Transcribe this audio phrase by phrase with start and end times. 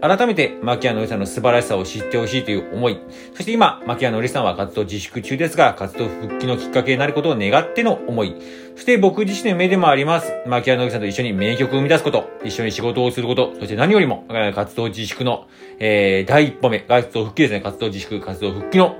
[0.00, 3.00] 改めて、牧谷のりさんの素晴らしさを知ってほしいという思い。
[3.34, 8.36] そして今、牧谷のりさんは活動自粛中ですが、活動復帰のきっかけになることを願っての思い。
[8.74, 10.32] そして僕自身の夢でもあります。
[10.46, 15.46] 牧谷のりさんと一緒に名曲を生み出すこと、一緒に仕事をすること、そして何よりも、活動自粛の、
[15.78, 17.60] えー第一歩目、活動復帰ですね。
[17.60, 18.96] 活動自粛、活動復帰の、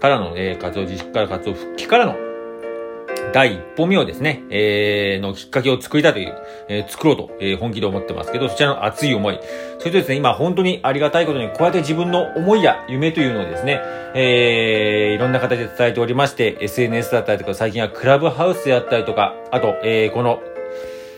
[0.00, 2.29] からの、えー活動自粛から活動復帰からの、
[3.32, 6.34] 第一歩目をですね、えー、のきっかけを作りたいという、
[6.68, 9.38] えー作ろうと、えー本気で思ってますけど、そちらの熱い思い。
[9.78, 13.80] それとですね、今本当にありがたいことに、こうやって自分の思いや夢というのをですね、
[14.14, 20.40] えー、いろんな形で伝えておりまして、SNS だったりとか、最近はクラブハウスであったりとか、あと、えー、この、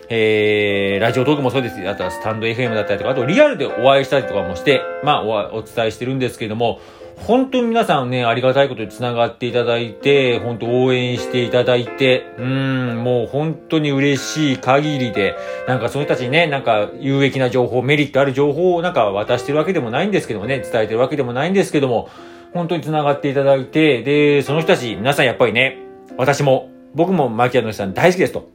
[0.09, 1.89] えー、ラジオトークもそうです。
[1.89, 6.81] あとはスタンド FM だったりとか、あとリアルでお会いしたりとかもして、まあお、お伝えしてるんですけれども、
[7.17, 15.37] 本当に皆さんね、ありがたいことに繋がっていただいて、本当応援していただいて、うん、もう本当に嬉しい限りで、
[15.69, 22.09] なんかその人たちにね、なんか有益な情報、メリットある情報をなんか渡してるわけでもないんですけどもね、伝えてるわけでもないんですけども、
[22.55, 25.79] 本当に繋がっていただいて、で、その人たち、皆さんやっぱりね、
[26.17, 28.51] 私も、僕もマキアノさん大好きですと。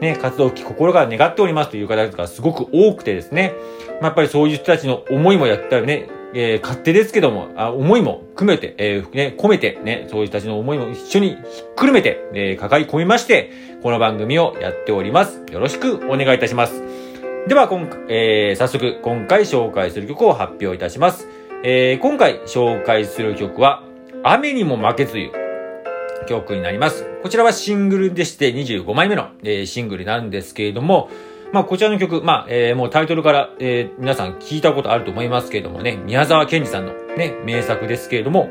[0.00, 3.54] ね、活動期心から願っておりますという方がすごく多くてですね、
[4.00, 11.38] まあ、やっぱりそういう人たちの思いもやったりね、えー勝手ですけども、あ思いも含めて、えーね、込めて、ね、そういう人たちの思いも一緒にひっ
[11.76, 13.50] くるめて、えー抱え込みまして、
[13.82, 15.40] この番組をやっております。
[15.50, 16.82] よろしくお願いいたします。
[17.46, 21.28] では、今、えー早速、今回紹介する曲を発表いたします。
[21.62, 23.82] えー今回紹介する曲は、
[24.22, 25.32] 雨にも負けずという
[26.26, 27.06] 曲になります。
[27.22, 31.10] こちらはシングルでして25枚目の、えーシングルなんですけれども、
[31.54, 38.50] まあこちらの曲、まあ、えーもうタイトルから、えー皆さん聞いたことあると思いますけれどもね、宮沢賢治さんのね、名作ですけれども、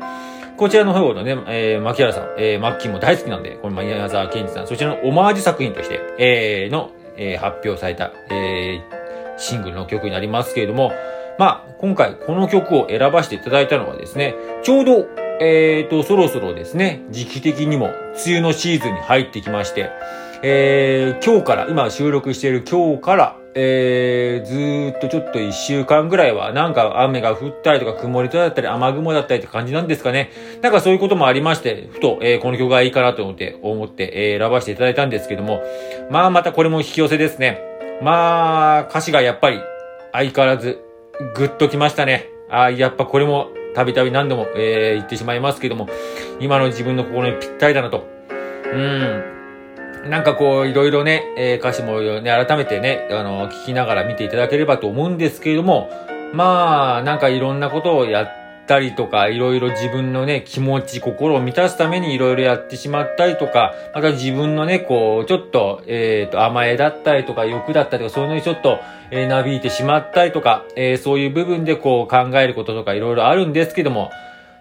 [0.56, 10.90] こちらの方のね、えー、牧原さん、えー、マッキーも大好きなんで、この宮沢賢治さん、そちらのオマージュ作品として、えー、の、えー発表された、えー、シングルの曲になりますけれども、
[11.38, 15.06] まあ、今回この曲を選ばせていただいたのはですね、ちょうど、
[15.42, 17.88] えーと、そろそろですね、時期的にも
[18.24, 19.90] 梅雨のシーズンに入ってきまして、
[20.46, 30.30] えー、今日から、今収録している今日から、えー、ずーっとちょっと一週間ぐらいは、なんか雨が降ったりとか曇りとだったり雨雲だったりって感じなんですかね。
[30.60, 35.62] なんかそういうこともありまして、ふと、えーこの曲がいいかなと思って、思って、えー選ばせていただいたんですけども、
[36.10, 37.62] まあまたこれも引き寄せですね。
[38.02, 39.60] まあ、歌詞がやっぱり
[40.12, 40.78] 相変わらず、
[41.36, 42.28] ぐっときましたね。
[42.50, 45.88] あやっぱこれも、たびたび何度も、えー言ってしまいますけども、
[46.38, 48.06] 今の自分の心にぴったりだなと。
[48.74, 49.33] うん。
[50.08, 55.88] なんかこう、いろいろね、えー歌詞もね、改めてね、あの、聞きながら見ていただければと思うんですけれども、
[56.34, 74.10] まあ、なんかいろんなことをやったりとか、いろいろ自分のね、気持ち、心を満たすためにいろいろやってしまったりとか、また自分のね、こう、ちょっと、えっ、と、甘えだったりとか、欲だったりとか、そういうのにちょっと、えー、なびいてしまったりとか、えーそういう部分でこう、考えることとかいろいろあるんですけども、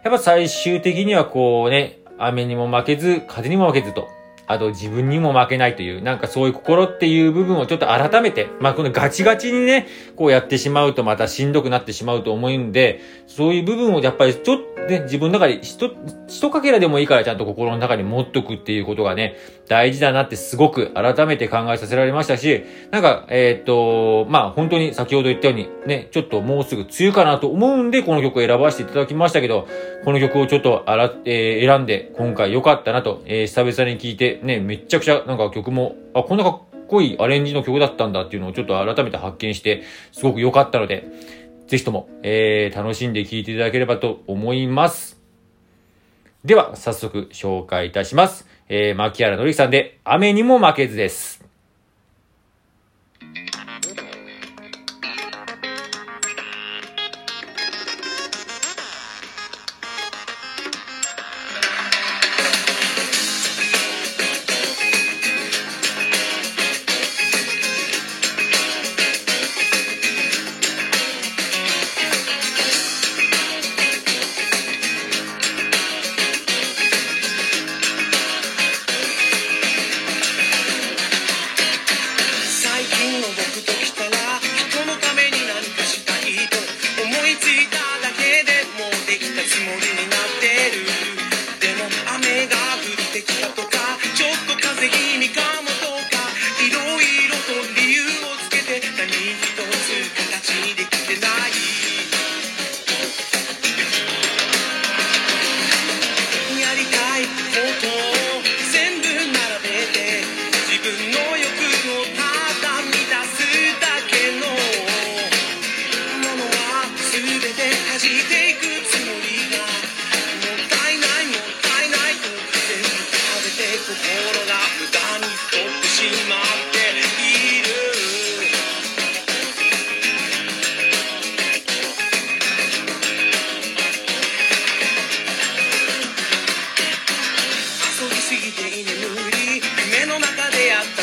[0.03, 4.07] やっぱ最終的にはこうね、雨にも負けず、風にも負けずと、
[4.47, 15.91] あと自分にも負けないという、なんかそういう心っていう部分をちょっと改めて、まあこのガチガチにね、こうやってしまうとまたしんどくなってしまうと思うんで、そういう部分をやっぱりちょっとね、自分の中でひと、
[16.27, 19.35] ひとかけらでもいいからちゃんと心の中に持っとくっていうことがね、
[19.67, 29.67] 大事だなってすごく改めて考えさせられましたし、なんか、えーっと、まあ本当に先ほど言ったようにね、ちょっともうすぐ梅雨かなと思うんで、この曲を選ばせていただきましたけど、
[30.03, 41.07] この曲をちょっとあら、えー選んで今回良かったなと、えー久々に聴いて、ね、めっちゃくちゃなんか曲も、あ、こんなかっこいいアレンジの曲だったんだっていうのをちょっと改めて発見して、すごく良かったので、
[41.67, 45.21] ぜひとも、えー楽しんで聴いていただければと思います。
[46.43, 48.52] では、早速紹介いたします。
[48.69, 51.42] えー、牧原のりさんで、雨にも負けずです。「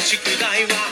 [0.10, 0.89] 宿題は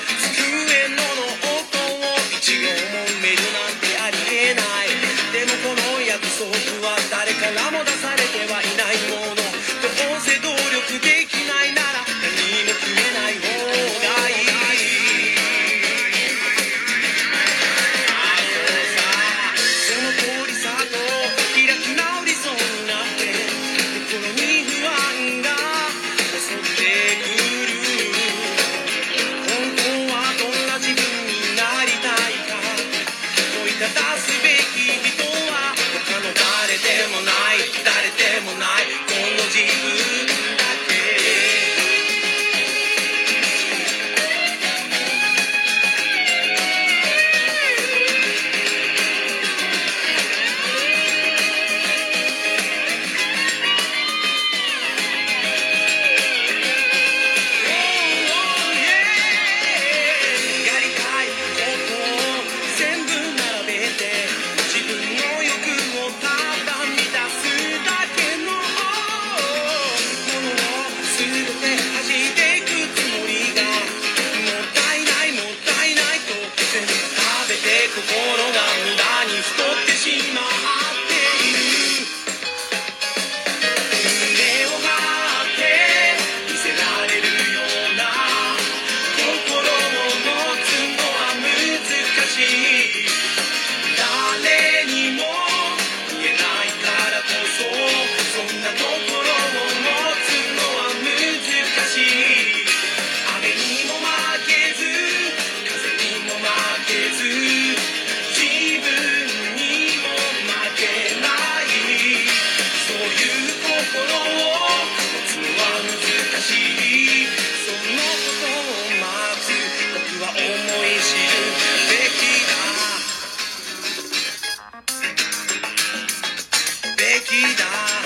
[127.39, 127.98] だべきだ